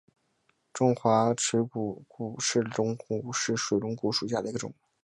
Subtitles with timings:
[0.73, 4.73] 中华水龙骨为水龙骨科水龙骨属下的一个种。